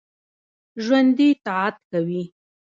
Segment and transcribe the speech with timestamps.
[0.83, 2.23] ژوندي طاعت کوي